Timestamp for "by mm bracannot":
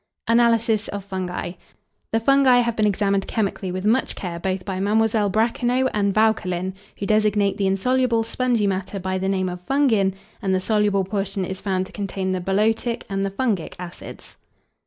4.65-5.91